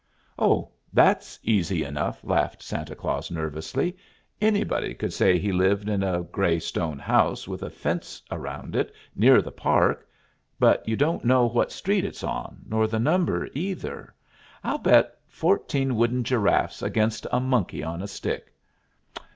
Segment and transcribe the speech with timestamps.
[0.39, 3.95] "Oh, that's easy enough!" laughed Santa Claus nervously.
[4.41, 8.91] "Anybody could say he lived in a gray stone house with a fence around it,
[9.15, 10.09] near the park;
[10.59, 14.11] but you don't know what street it's on, nor the number, either.
[14.63, 18.55] I'll bet fourteen wooden giraffes against a monkey on a stick!"